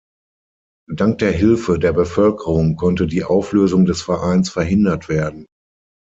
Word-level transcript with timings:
Dank 0.91 1.19
der 1.19 1.31
Hilfe 1.31 1.77
der 1.77 1.93
Bevölkerung 1.93 2.75
konnte 2.75 3.05
die 3.05 3.23
Auflösung 3.23 3.85
des 3.85 4.01
Vereins 4.01 4.49
verhindert 4.49 5.09
werden. 5.09 5.45